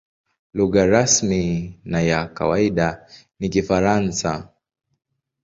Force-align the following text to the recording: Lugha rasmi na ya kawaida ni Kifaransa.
Lugha 0.53 0.85
rasmi 0.87 1.43
na 1.83 2.01
ya 2.01 2.19
kawaida 2.33 3.07
ni 3.39 3.49
Kifaransa. 3.49 4.49